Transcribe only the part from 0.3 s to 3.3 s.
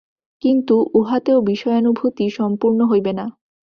কিন্তু উহাতেও বিষয়ানুভূতি সম্পূর্ণ হইবে না।